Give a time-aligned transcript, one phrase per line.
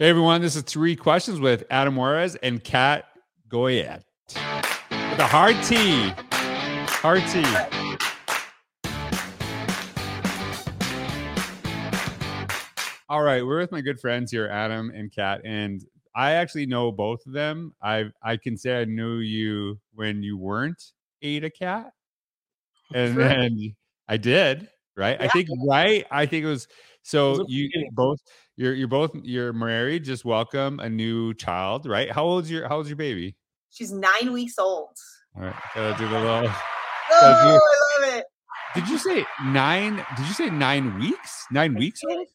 [0.00, 3.04] Hey everyone, this is three questions with Adam Juarez and Kat
[3.50, 4.02] Goyette.
[4.28, 4.38] The
[5.18, 6.10] a hard T.
[7.02, 7.44] Hard T.
[13.10, 15.84] All right, we're with my good friends here, Adam and Kat, and
[16.14, 17.74] I actually know both of them.
[17.82, 20.82] I I can say I knew you when you weren't
[21.20, 21.92] Ada Cat,
[22.94, 23.28] and Sure.
[23.28, 23.76] then
[24.08, 24.66] I did.
[24.96, 26.06] Right, I think right.
[26.10, 26.68] I think it was
[27.02, 28.18] so Those are you both.
[28.60, 30.04] You're you're both you're married.
[30.04, 31.86] Just welcome a new child.
[31.86, 32.12] Right?
[32.12, 33.34] How old's your How old's your baby?
[33.70, 34.90] She's nine weeks old.
[35.34, 36.52] All right, gotta do the little.
[37.12, 38.24] Oh, I love it.
[38.74, 39.96] Did you say nine?
[40.14, 41.46] Did you say nine weeks?
[41.50, 42.14] Nine weeks did.
[42.18, 42.26] old?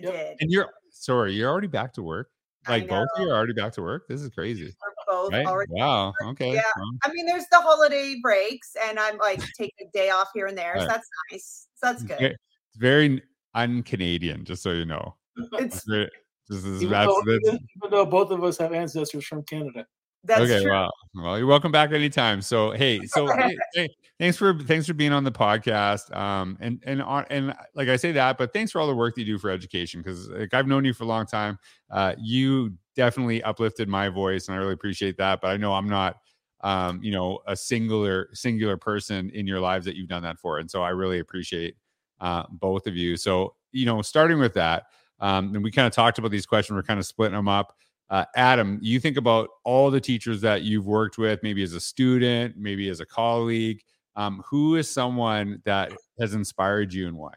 [0.00, 0.36] I did.
[0.40, 2.30] And you're sorry, you're already back to work.
[2.68, 4.08] Like both of you are already back to work.
[4.08, 4.64] This is crazy.
[4.64, 5.46] We're both Right?
[5.46, 5.70] already.
[5.72, 6.12] Wow.
[6.30, 6.52] Okay.
[6.52, 6.62] Yeah.
[6.76, 10.46] well, I mean, there's the holiday breaks, and I'm like take a day off here
[10.46, 10.74] and there.
[10.74, 10.88] So Right.
[10.88, 11.68] that's nice.
[11.76, 12.18] So that's good.
[12.18, 13.22] ve- It's very
[13.54, 15.14] un-Canadian, just so you know.
[15.36, 16.10] It's It's
[16.48, 17.40] this is, Even though, even,
[17.76, 19.86] even though both of us have ancestors from Canada.
[20.24, 20.62] that's okay.
[20.62, 20.72] true.
[20.72, 22.42] Well, well, you're welcome back anytime.
[22.42, 26.14] So, hey, so hey, hey, thanks for thanks for being on the podcast.
[26.14, 29.14] Um, and and on and like I say that, but thanks for all the work
[29.14, 31.56] that you do for education because like I've known you for a long time.
[31.88, 35.40] Uh, you definitely uplifted my voice, and I really appreciate that.
[35.40, 36.16] But I know I'm not
[36.62, 40.58] um, you know, a singular singular person in your lives that you've done that for.
[40.58, 41.76] And so I really appreciate
[42.20, 43.16] uh, both of you.
[43.16, 44.84] So, you know, starting with that,
[45.20, 47.76] um, and we kind of talked about these questions, we're kind of splitting them up.
[48.08, 51.80] Uh, Adam, you think about all the teachers that you've worked with, maybe as a
[51.80, 53.80] student, maybe as a colleague.
[54.16, 57.32] Um, who is someone that has inspired you and why?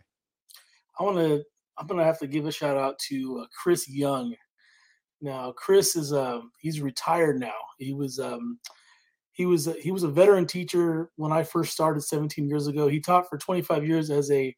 [1.00, 1.44] I want to.
[1.78, 4.36] I'm gonna have to give a shout out to uh, Chris Young.
[5.22, 7.54] Now, Chris is um he's retired now.
[7.78, 8.60] He was um
[9.32, 12.88] he was he was a veteran teacher when I first started 17 years ago.
[12.88, 14.56] He taught for 25 years as a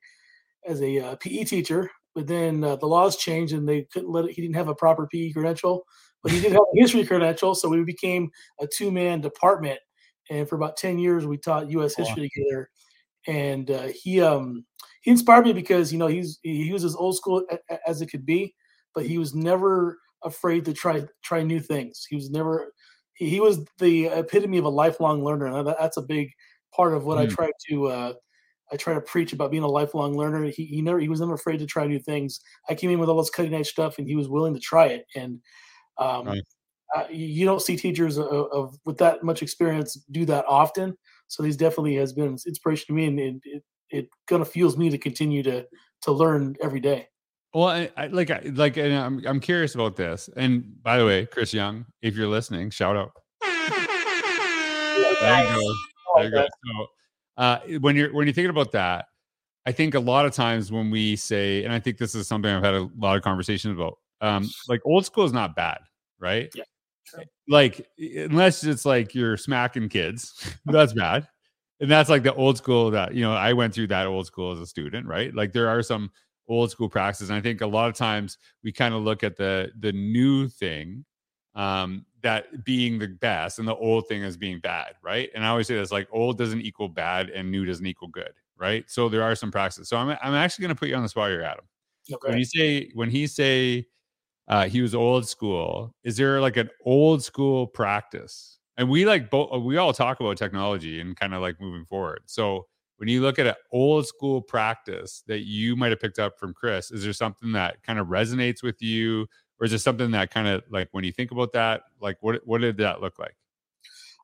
[0.66, 4.26] as a uh, PE teacher, but then uh, the laws changed and they couldn't let
[4.26, 5.86] it, he didn't have a proper PE credential,
[6.24, 9.80] but he did have a history credential, so we became a two man department.
[10.32, 11.96] And for about 10 years, we taught U.S.
[11.98, 12.06] Wow.
[12.06, 12.70] history together.
[13.28, 14.66] And uh, he um
[15.02, 17.46] he inspired me because you know he's he was as old school
[17.88, 18.56] as it could be,
[18.94, 22.06] but he was never afraid to try try new things.
[22.10, 22.72] He was never
[23.16, 26.32] he, was the epitome of a lifelong learner, and that, that's a big
[26.76, 27.32] part of what I Mm.
[27.36, 28.14] try to uh,
[28.76, 30.44] I try to preach about being a lifelong learner.
[30.48, 32.42] He, he never he was never afraid to try new things.
[32.70, 34.88] I came in with all this cutting edge stuff, and he was willing to try
[34.88, 35.06] it.
[35.16, 35.40] And
[35.98, 36.42] um, Nice.
[36.94, 40.98] uh, you you don't see teachers of, of with that much experience do that often.
[41.30, 44.76] So he's definitely has been inspiration to me, and it, it, it kind of fuels
[44.78, 45.66] me to continue to
[46.02, 47.08] to learn every day.
[47.54, 50.30] Well, I, I like I- like and I'm I'm curious about this.
[50.36, 53.12] And by the way, Chris Young, if you're listening, shout out.
[55.22, 55.74] There you go.
[56.16, 56.46] There you go.
[56.46, 56.88] So,
[57.38, 59.06] uh, when you're when you're thinking about that,
[59.66, 62.52] I think a lot of times when we say, and I think this is something
[62.52, 63.98] I've had a lot of conversations about.
[64.22, 65.80] Um, like old school is not bad,
[66.20, 66.50] right?
[66.56, 66.64] Yeah,
[67.08, 67.24] true.
[67.48, 71.28] Like unless it's like you're smacking kids, that's bad.
[71.82, 74.54] And that's like the old school that you know I went through that old school
[74.54, 75.34] as a student, right?
[75.34, 76.10] Like there are some
[76.48, 79.36] old school practices, and I think a lot of times we kind of look at
[79.36, 81.04] the the new thing
[81.56, 85.30] um that being the best and the old thing as being bad right?
[85.36, 88.34] And i always say this like old doesn't equal bad and new doesn't equal good
[88.58, 88.90] right?
[88.90, 89.90] So there are some practices.
[89.90, 91.66] So i'm, I'm actually going to put you on the spot here adam.
[92.12, 92.30] Okay.
[92.30, 93.88] when you say when he say
[94.48, 98.60] uh he was old school is there like an old school practice?
[98.78, 102.24] And we like both we all talk about technology and kind of like moving forward.
[102.26, 102.68] So
[102.98, 106.54] when you look at an old school practice that you might have picked up from
[106.54, 109.28] chris is there something that kind of resonates with you
[109.60, 112.42] or is it something that kind of like when you think about that like what
[112.46, 113.36] what did that look like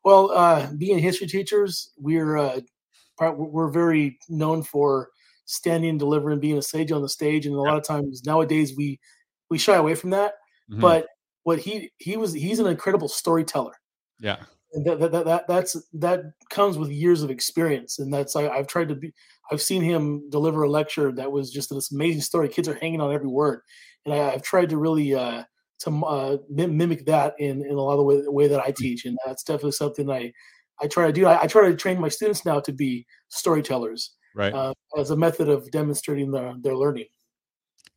[0.03, 2.61] Well, uh, being history teachers, we're uh,
[3.19, 5.09] we're very known for
[5.45, 8.99] standing, delivering, being a sage on the stage, and a lot of times nowadays we
[9.49, 10.33] we shy away from that.
[10.71, 10.81] Mhm.
[10.81, 11.07] But
[11.43, 13.73] what he he was he's an incredible storyteller.
[14.19, 17.99] yeah and that, that, that, that that's that comes with years of experience.
[17.99, 19.13] And that's I, i've tried to be
[19.51, 22.49] i've seen him deliver a lecture that was just this amazing story.
[22.49, 23.61] Kids are hanging on every word.
[24.05, 25.43] And I, i've tried to really uh
[25.79, 28.71] to uh, mimic that in in a lot of the way, the way that i
[28.71, 29.05] teach.
[29.05, 30.31] And that's definitely something i
[30.81, 31.25] i try to do.
[31.25, 34.53] I, I try to train my students now to be storytellers right.
[34.53, 37.07] uh, as a method of demonstrating their, their learning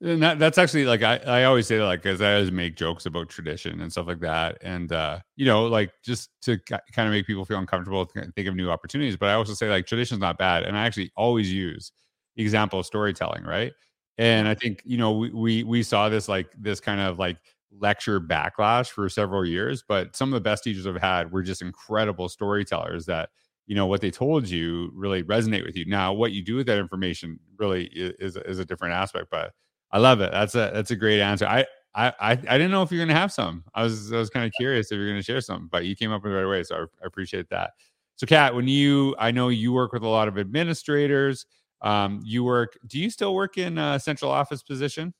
[0.02, 3.06] And that, that's actually like I, I always say like because I always make jokes
[3.06, 7.10] about tradition and stuff like that, and uh, you know, like just to kind of
[7.12, 9.16] make people feel uncomfortable, th- think of new opportunities.
[9.16, 11.92] But I also say like tradition's not bad, and I actually always use
[12.36, 13.72] example of storytelling, right?
[14.18, 17.38] And I think you know we we, we saw this like this kind of like
[17.78, 21.62] lecture backlash for several years, but some of the best teachers I've had were just
[21.62, 23.30] incredible storytellers that
[23.66, 25.86] you know what they told you really resonate with you.
[25.86, 29.52] Now, what you do with that information really is is a different aspect, but
[29.94, 30.32] I love it.
[30.32, 31.46] That's a that's a great answer.
[31.46, 31.64] I
[31.94, 33.62] I, I I didn't know if you're gonna have some.
[33.74, 36.10] I was I was kind of curious if you're gonna share some, but you came
[36.10, 37.70] up with it right away, so I, I appreciate that.
[38.16, 41.46] So, Kat, when you I know you work with a lot of administrators.
[41.80, 42.76] Um, you work.
[42.86, 45.14] Do you still work in a central office position?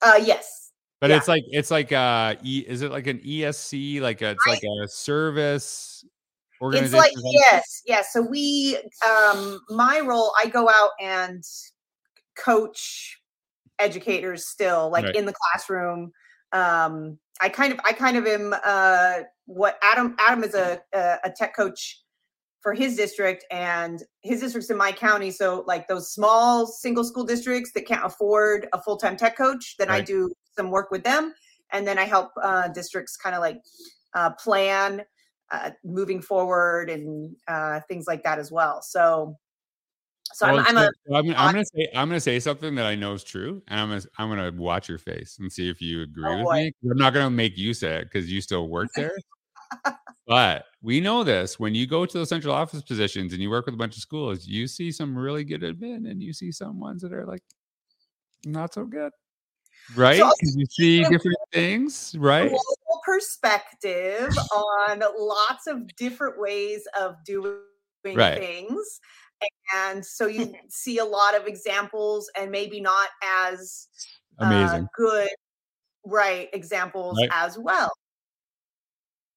[0.00, 0.72] Uh, yes.
[1.00, 1.16] But Yeah.
[1.16, 4.00] it's like it's like uh, e, is it like an ESC?
[4.00, 6.98] Like a, it's like a service It's organization.
[6.98, 8.12] like yes, yes.
[8.12, 11.42] So we, um, my role, I go out and
[12.36, 13.18] coach
[13.78, 15.16] educators still, like Right.
[15.16, 16.12] in the classroom.
[16.52, 20.14] Um, I kind of, I kind of am uh, what Adam.
[20.18, 22.00] Adam is a a, tech coach
[22.60, 25.30] for his district, and his district's in my county.
[25.30, 29.74] So like those small single school districts that can't afford a full time tech coach,
[29.78, 31.34] then I do some work with them,
[31.72, 33.60] and then I help uh, districts kind of like
[34.14, 35.02] uh, plan
[35.50, 38.80] uh, moving forward and uh, things like that as well.
[38.82, 39.36] So,
[40.32, 42.94] so Well, I'm, I'm a I'm, I'm gonna say I'm gonna say something that I
[42.94, 46.02] know is true, and I'm gonna I'm gonna watch your face and see if you
[46.02, 46.54] agree Oh, with boy.
[46.82, 46.90] me.
[46.90, 49.12] I'm not gonna make you say it because you still work there.
[50.26, 53.66] but we know this when you go to the central office positions and you work
[53.66, 56.80] with a bunch of schools, you see some really good admin, and you see some
[56.80, 57.42] ones that are like
[58.44, 59.12] not so good,
[59.94, 60.18] right?
[60.18, 61.10] So- you see Yeah.
[61.10, 62.50] different things, right?
[63.04, 67.58] perspective on lots of different ways of doing
[68.06, 68.38] Right.
[68.38, 69.00] things.
[69.74, 73.88] And so you see a lot of examples and maybe not as
[74.38, 74.88] uh, Amazing.
[74.96, 75.28] good,
[76.04, 77.30] right, examples Right.
[77.32, 77.92] as well.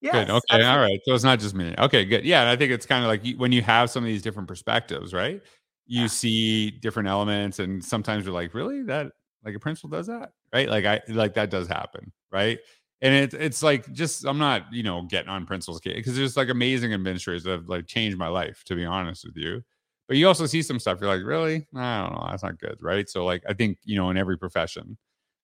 [0.01, 0.29] Yes, Good.
[0.29, 0.37] Okay.
[0.51, 0.67] absolutely.
[0.67, 0.99] All right.
[1.05, 1.73] So it's not just me.
[1.77, 2.05] Okay.
[2.05, 2.23] Good.
[2.23, 2.41] Yeah.
[2.41, 4.47] And I think it's kind of like you, when you have some of these different
[4.47, 5.41] perspectives, right?
[5.87, 6.07] You Yeah.
[6.07, 9.11] see different elements, and sometimes you're like, really, that
[9.43, 10.69] like a principal does that, right?
[10.69, 12.59] Like I like that does happen, right?
[13.01, 16.37] And it's it's like just I'm not you know getting on principal's case because there's
[16.37, 19.63] like amazing administrators that have like changed my life, to be honest with you.
[20.07, 21.67] But you also see some stuff you're like, really?
[21.75, 22.27] I don't know.
[22.29, 23.09] That's not good, right?
[23.09, 24.97] So like I think you know in every profession,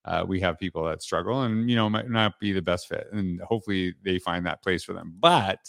[0.06, 3.08] uh, we have people that struggle and you know might not be the best fit
[3.12, 5.60] and hopefully they find that place for them but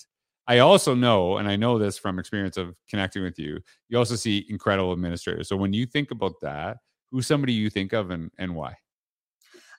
[0.48, 3.58] i also know and i know this from experience of connecting with you
[3.88, 6.78] you also see incredible administrators so when you think about that
[7.10, 8.74] who's somebody you think of and, and why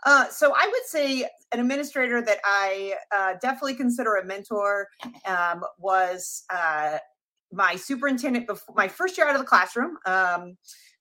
[0.05, 4.87] Uh, so I would say an administrator that I uh, definitely consider a mentor
[5.25, 6.99] um, was uh,
[7.55, 9.97] my superintendent before my first year out of the classroom.
[10.05, 10.57] Um,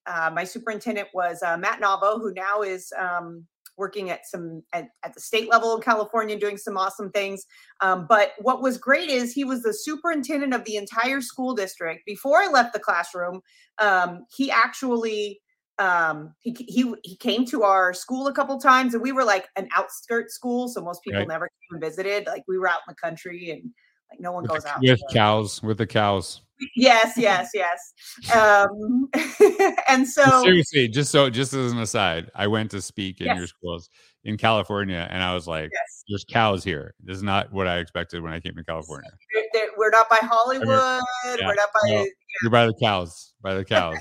[0.06, 3.47] uh, my superintendent was uh, Matt Navo, who now is um,
[3.77, 7.45] working at some at, at the state level in California, doing some awesome things.
[7.81, 12.05] Um, but what was great is he was the superintendent of the entire school district.
[12.06, 13.41] Before I left the classroom,
[13.79, 15.41] um, he actually
[15.81, 19.49] um he he he came to our school a couple times and we were like
[19.56, 21.29] an outskirt school so most people Right.
[21.29, 23.73] never came and visited like we were out in the country and
[24.11, 26.41] like no one with, goes the, out with cows with the cows.
[26.77, 27.93] Yes yes yes.
[28.35, 29.09] Um
[29.89, 33.47] and so seriously just so just as an aside i went to speak in your
[33.49, 33.91] schools
[34.23, 36.05] in california and i was like yes.
[36.09, 36.95] There's cows here.
[37.03, 39.11] This is not what i expected when i came to california.
[39.35, 42.06] We're- they're- we're not by hollywood yeah, we're not by no.
[42.43, 43.99] you're by the cows by the cows.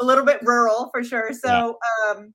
[0.00, 1.32] A little bit rural for sure.
[1.32, 1.78] So,
[2.08, 2.34] um,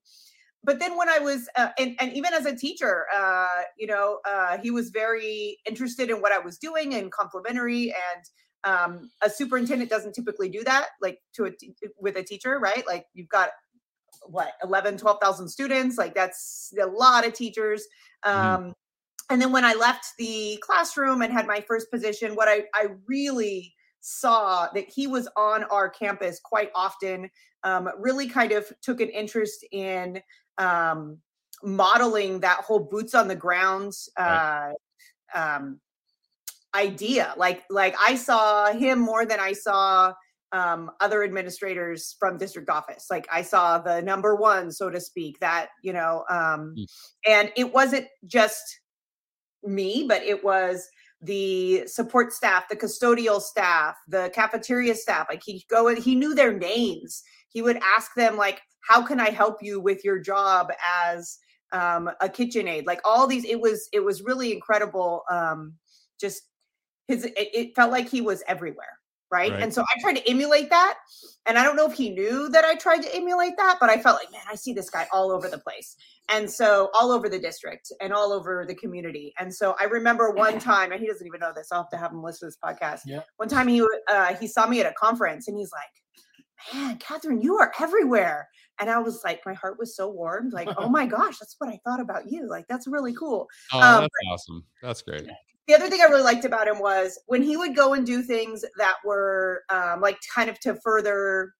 [0.64, 4.20] but then when I was, uh, and, and even as a teacher, uh, you know,
[4.26, 7.94] uh, he was very interested in what I was doing and complimentary.
[7.94, 8.24] And
[8.66, 12.86] um, a superintendent doesn't typically do that, like to a t- with a teacher, right?
[12.86, 13.52] Like you've got
[14.26, 17.88] what 11 12,000 students like that's a lot of teachers
[18.24, 18.74] um Mhm.
[19.30, 22.90] and then when I left the classroom and had my first position what I I
[23.08, 27.30] really saw that he was on our campus quite often
[27.64, 30.22] um, really kind of took an interest in
[30.60, 31.18] um,
[31.64, 34.70] modeling that whole boots on the ground uh,
[35.34, 35.80] um,
[36.76, 37.34] idea.
[37.38, 40.14] Like like i saw him more than i saw
[40.52, 43.08] um, other administrators from district office.
[43.10, 46.86] Like i saw the number one so to speak that you know um, Mm.
[47.28, 48.64] and it wasn't just
[49.64, 50.88] me but it was
[51.22, 55.28] the support staff the custodial staff the cafeteria staff.
[55.30, 57.24] Like he go and he knew their names.
[57.50, 60.72] He would ask them like how can i help you with your job
[61.06, 61.38] as
[61.72, 65.74] um, a kitchen aid like all these it was it was really incredible um,
[66.20, 66.44] just
[67.08, 68.98] his it, it felt like he was everywhere
[69.32, 69.52] right?
[69.52, 69.62] Right.
[69.62, 70.98] and so i tried to emulate that
[71.46, 73.98] and i don't know if he knew that i tried to emulate that but i
[74.02, 75.96] felt like man i see this guy all over the place
[76.34, 80.32] and so all over the district and all over the community and so i remember
[80.32, 82.46] one time and he doesn't even know this i'll have to have him listen to
[82.48, 83.22] this podcast Yeah.
[83.38, 87.42] one time he uh, he saw me at a conference and he's like man katherine
[87.42, 88.48] you are everywhere
[88.80, 91.70] and i was like my heart was so warmed like oh my gosh that's what
[91.70, 95.28] i thought about you like that's really cool oh Um, that's awesome that's great
[95.68, 98.24] the other thing I really liked about him was when he would go and do
[98.24, 101.54] things that were um, like kind of to further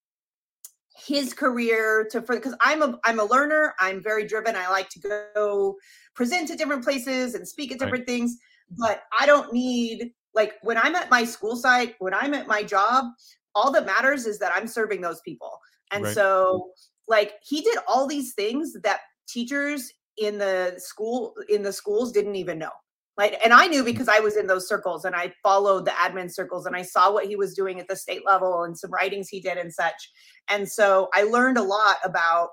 [1.06, 3.76] his career to for because I'm a I'm a learner.
[3.80, 4.56] I'm very driven.
[4.56, 5.00] I like to
[5.36, 5.76] go
[6.16, 8.18] present at different places and speak at different right.
[8.18, 8.36] things.
[8.78, 12.64] But I don't need like when I'm at my school site, when I'm at my
[12.64, 13.06] job,
[13.54, 15.52] all that matters is that I'm serving those people.
[15.92, 16.16] And right.
[16.16, 16.72] so
[17.10, 22.36] like he did all these things that teachers in the school in the schools didn't
[22.36, 22.72] even know
[23.18, 23.86] like and i knew mm.
[23.86, 27.12] because i was in those circles and i followed the admin circles and i saw
[27.12, 30.12] what he was doing at the state level and some writings he did and such
[30.50, 32.50] and so i learned a lot about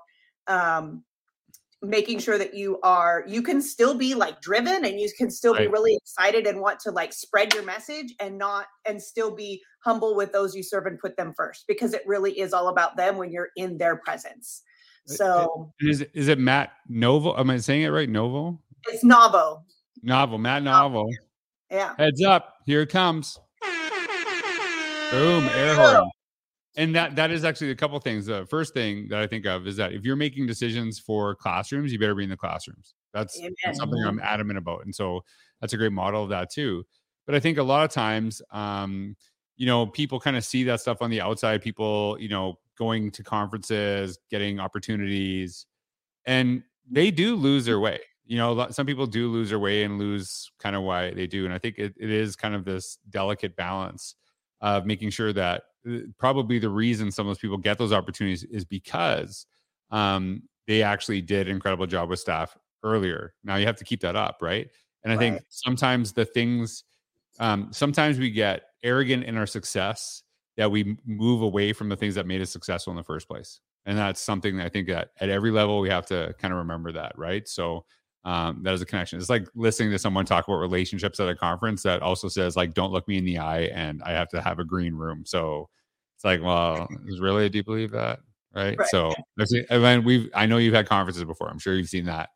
[0.47, 1.03] um,
[1.83, 5.53] making sure that you are you can still be like driven and you can still
[5.53, 5.61] right.
[5.61, 9.61] be really excited and want to like spread your message and not and still be
[9.83, 12.97] humble with those you serve and put them first because it really is all about
[12.97, 14.63] them when you're in their presence
[15.07, 19.63] uh, so is is it matt novo am i saying it right novo it's novo
[20.03, 21.09] Novel, Matt Novel.
[21.71, 21.93] Yeah.
[21.97, 23.39] Heads up, here it comes.
[25.11, 26.09] Boom, air horn.
[26.77, 28.27] And that that is actually a couple things.
[28.27, 31.91] The first thing that I think of is that if you're making decisions for classrooms,
[31.91, 32.93] you better be in the classrooms.
[33.13, 34.85] That's, that's something I'm adamant about.
[34.85, 35.23] And so
[35.59, 36.85] that's a great model of that too.
[37.25, 39.15] But I think a lot of times, um,
[39.55, 41.63] you know, people kind of see that stuff on the outside.
[41.63, 45.65] People, you know, going to conferences, getting opportunities,
[46.25, 49.97] and they do lose their way you know some people do lose their way and
[49.97, 52.97] lose kind of why they do and i think it, it is kind of this
[53.09, 54.15] delicate balance
[54.61, 55.63] of making sure that
[56.17, 59.45] probably the reason some of those people get those opportunities is because
[59.91, 64.01] um, they actually did an incredible job with staff earlier now you have to keep
[64.01, 64.69] that up right
[65.03, 65.19] and i right.
[65.19, 66.83] think sometimes the things
[67.39, 70.23] um, sometimes we get arrogant in our success
[70.57, 73.59] that we move away from the things that made us successful in the first place
[73.85, 76.59] and that's something that i think that at every level we have to kind of
[76.59, 77.83] remember that right so
[78.27, 79.19] um, that is a connection.
[79.19, 82.73] It's like listening to someone talk about relationships at a conference that also says like,
[82.73, 85.23] "Don't look me in the eye," and I have to have a green room.
[85.25, 85.69] So
[86.17, 88.19] it's like, well, is really do you believe that?
[88.55, 88.75] Right.
[88.77, 88.87] right.
[88.89, 89.13] So
[89.69, 91.47] I mean, we've I know you've had conferences before.
[91.47, 92.29] I'm sure you've seen that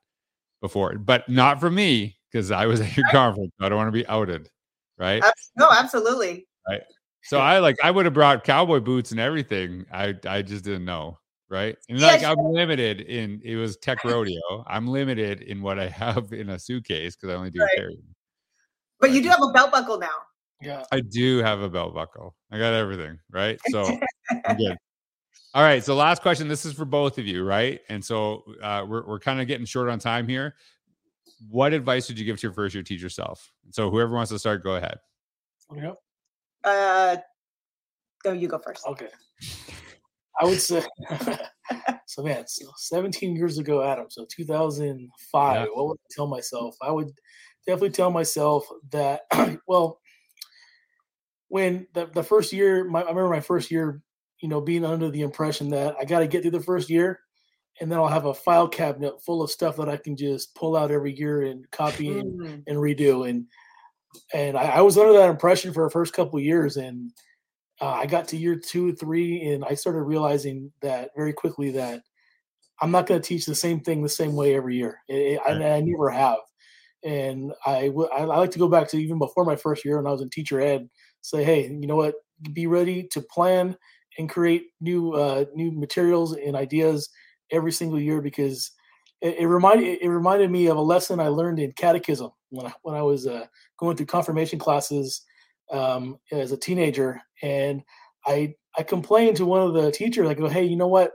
[0.62, 3.14] before, but not for me because I was at your right.
[3.14, 3.52] conference.
[3.60, 4.50] I don't want to be outed.
[5.00, 5.24] Right.
[5.58, 6.48] No, absolutely.
[6.70, 6.82] Right.
[7.24, 9.86] So I like I would have brought cowboy boots and everything.
[9.92, 11.18] I I just didn't know
[11.52, 11.76] right?
[11.90, 12.30] And yeah, like sure.
[12.30, 14.64] I'm limited in it was tech rodeo.
[14.68, 17.76] I'm limited in what I have in a suitcase because I only do right.
[17.76, 17.98] carry.
[19.00, 20.08] But you do have a belt buckle now.
[20.62, 20.84] Yeah.
[20.92, 22.36] I do have a belt buckle.
[22.52, 23.60] I got everything, right?
[23.70, 23.98] So
[24.46, 24.78] I'm good.
[25.54, 25.84] All right.
[25.84, 26.48] So last question.
[26.48, 27.82] This is for both of you, right?
[27.90, 30.56] And so uh, we're we're kind of getting short on time here.
[31.50, 33.52] What advice would you give to your first year teacher self?
[33.72, 35.00] So whoever wants to start, go ahead.
[35.76, 35.96] Yep.
[36.64, 37.18] Uh,
[38.26, 38.86] no, you go first.
[38.86, 39.08] Okay.
[40.40, 40.84] I would say
[42.06, 42.24] so.
[42.24, 44.06] Man, so 17 years ago, Adam.
[44.10, 45.56] So 2005.
[45.56, 45.66] Yeah.
[45.74, 46.76] What would I tell myself?
[46.82, 47.12] I would
[47.66, 49.22] definitely tell myself that.
[49.68, 50.01] well,
[51.52, 54.02] when the, the first year, my, I remember my first year,
[54.40, 57.20] you know, being under the impression that I got to get through the first year,
[57.82, 60.78] and then I'll have a file cabinet full of stuff that I can just pull
[60.78, 62.64] out every year and copy and, mm.
[62.68, 63.30] and redo.
[63.30, 63.48] And
[64.34, 67.12] and I, I was under that impression for the first couple years, and
[67.82, 72.02] uh, I got to year two, three, and I started realizing that very quickly that
[72.82, 75.02] I'm not going to teach the same thing the same way every year.
[75.10, 75.62] It, right.
[75.62, 76.40] I, I, never have.
[77.04, 80.08] And I, w- I like to go back to even before my first year when
[80.08, 80.88] I was in teacher ed,
[81.22, 82.16] say, hey, you know what?
[82.54, 83.78] Be ready to plan
[84.18, 87.10] and create new uh, new materials and ideas
[87.52, 88.72] every single year because
[89.22, 92.74] it, it reminded it reminded me of a lesson I learned in catechism when I,
[92.82, 93.46] when I was uh,
[93.78, 95.22] going through confirmation classes
[95.72, 97.84] um, as a teenager, and
[98.26, 100.28] I I complained to one of the teachers.
[100.28, 101.12] I go, hey, you know what?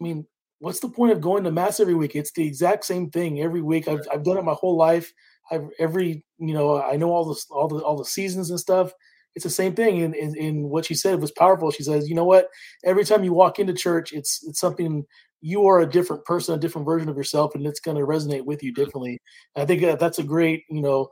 [0.00, 0.26] I mean,
[0.58, 2.16] what's the point of going to mass every week?
[2.16, 3.88] It's the exact same thing every week.
[3.88, 5.12] I've I've done it my whole life.
[5.50, 8.92] I've every you know I know all the all the all the seasons and stuff.
[9.34, 10.00] It's the same thing.
[10.02, 11.72] And, and, and what she said was powerful.
[11.72, 12.46] She says, you know what?
[12.84, 15.04] Every time you walk into church, it's it's something
[15.40, 18.46] you are a different person, a different version of yourself, and it's going to resonate
[18.46, 19.20] with you differently.
[19.54, 21.08] And I think that that's a great, you know,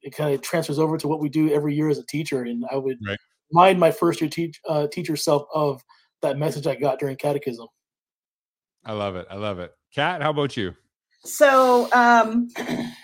[0.00, 2.42] it kind of transfers over to what we do every year as a teacher.
[2.42, 3.18] And I would right.
[3.52, 5.82] remind my first year teach, uh, teacher self of
[6.22, 7.66] that message I got during catechism.
[8.86, 9.26] I love it.
[9.30, 9.72] I love it.
[9.94, 10.74] Kat, how about you?
[11.24, 12.48] So um,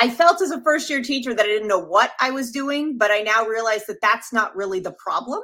[0.00, 2.96] I felt as a first year teacher that I didn't know what I was doing,
[2.96, 5.42] but I now realize that that's not really the problem.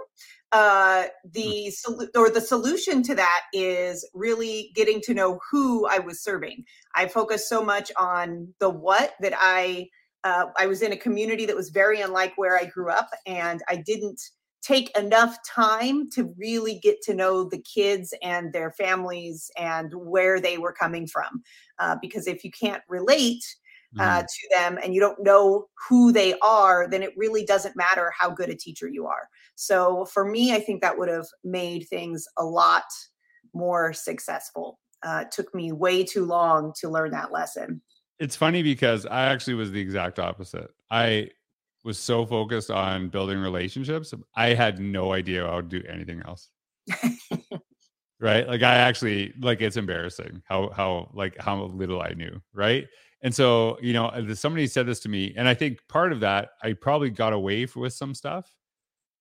[0.50, 5.98] Uh, the sol- or the solution to that is really getting to know who I
[5.98, 6.64] was serving.
[6.94, 9.88] I focused so much on the what that I
[10.24, 13.62] uh, I was in a community that was very unlike where I grew up, and
[13.68, 14.20] I didn't
[14.62, 20.40] take enough time to really get to know the kids and their families and where
[20.40, 21.42] they were coming from.
[21.78, 23.44] Uh, because if you can't relate,
[23.98, 24.26] uh, Mhm.
[24.26, 28.30] to them and you don't know who they are, then it really doesn't matter how
[28.30, 29.28] good a teacher you are.
[29.54, 32.84] So for me, I think that would have made things a lot
[33.54, 34.78] more successful.
[35.02, 37.82] Uh, it took me way too long to learn that lesson.
[38.18, 40.70] It's funny because I actually was the exact opposite.
[40.90, 41.30] I
[41.84, 46.48] was so focused on building relationships, I had no idea I would do anything else.
[48.20, 48.46] right?
[48.46, 52.86] Like I actually like it's embarrassing how how like how little I knew, right?
[53.22, 56.50] And so, you know, somebody said this to me, and I think part of that
[56.62, 58.54] I probably got away with some stuff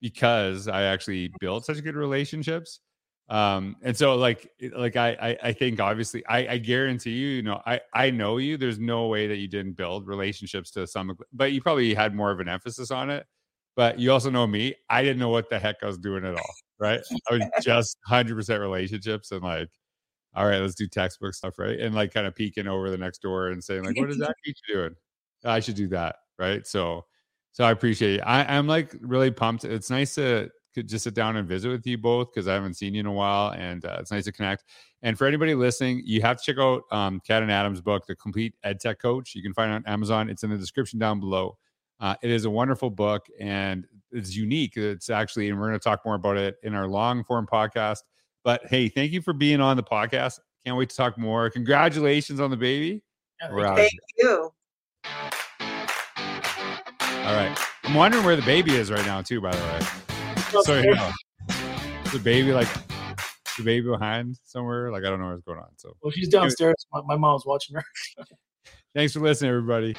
[0.00, 2.80] because I actually built such good relationships.
[3.28, 7.42] Um, and so like like I I, I think obviously I, I guarantee you, you
[7.42, 8.56] know, I I know you.
[8.56, 12.30] There's no way that you didn't build relationships to some, but you probably had more
[12.30, 13.26] of an emphasis on it.
[13.74, 14.74] But you also know me.
[14.88, 16.54] I didn't know what the heck I was doing at all.
[16.78, 17.00] Right?
[17.30, 19.68] I was just hundred percent relationships and like,
[20.36, 21.78] all right, let's do textbook stuff, right?
[21.80, 24.34] And like kind of peeking over the next door and saying like, what is that
[24.44, 24.94] teacher doing?
[25.44, 26.66] I should do that, right?
[26.66, 27.06] So,
[27.52, 28.20] so I appreciate it.
[28.20, 29.64] I, I'm like really pumped.
[29.64, 32.74] It's nice to could just sit down and visit with you both because I haven't
[32.74, 34.64] seen you in a while, and uh, it's nice to connect.
[35.02, 38.14] And for anybody listening, you have to check out um, Kat and Adam's book, The
[38.14, 39.34] Complete Ed Tech Coach.
[39.34, 40.28] You can find it on Amazon.
[40.28, 41.56] It's in the description down below.
[41.98, 44.76] Uh, it is a wonderful book and it's unique.
[44.76, 48.00] It's actually, and we're going to talk more about it in our long form podcast.
[48.46, 50.38] But hey, thank you for being on the podcast.
[50.64, 51.50] Can't wait to talk more.
[51.50, 53.02] Congratulations on the baby.
[53.42, 53.74] Yeah, We're.
[53.74, 54.52] Thank you.
[57.00, 57.58] All right.
[57.82, 59.80] I'm wondering where the baby is right now, too, by the way.
[60.54, 61.10] Oh, so you know,
[62.12, 62.68] the baby like
[63.56, 64.92] the baby behind somewhere.
[64.92, 65.70] Like I don't know what's going on.
[65.76, 66.86] So Well, she's downstairs.
[66.92, 67.84] My, my mom's watching her.
[68.94, 69.96] thanks for listening, everybody.